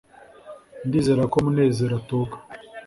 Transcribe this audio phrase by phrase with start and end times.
[0.87, 2.35] ndizera ko munezero atoga